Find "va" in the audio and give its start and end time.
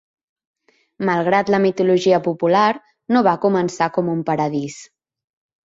3.29-3.37